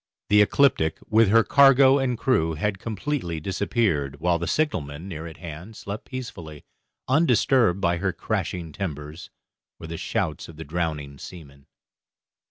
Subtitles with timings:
[0.29, 5.37] The 'Ecliptic', with her cargo and crew, had completely disappeared, while the signalman, near at
[5.37, 6.63] hand, slept peacefully,
[7.07, 9.29] undisturbed by her crashing timbers,
[9.79, 11.67] or the shouts of the drowning seamen.